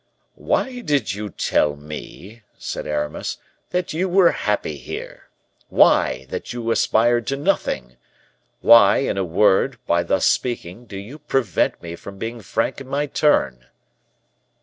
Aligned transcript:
"Why 0.41 0.79
did 0.81 1.13
you 1.13 1.29
tell 1.29 1.75
me," 1.75 2.41
said 2.57 2.87
Aramis, 2.87 3.37
"that 3.69 3.93
you 3.93 4.09
were 4.09 4.31
happy 4.31 4.77
here? 4.77 5.29
Why, 5.69 6.25
that 6.29 6.51
you 6.51 6.71
aspired 6.71 7.27
to 7.27 7.37
nothing? 7.37 7.97
Why, 8.61 8.97
in 8.97 9.19
a 9.19 9.23
word, 9.23 9.77
by 9.85 10.01
thus 10.01 10.25
speaking, 10.25 10.87
do 10.87 10.97
you 10.97 11.19
prevent 11.19 11.83
me 11.83 11.95
from 11.95 12.17
being 12.17 12.41
frank 12.41 12.81
in 12.81 12.87
my 12.87 13.05
turn?" 13.05 13.67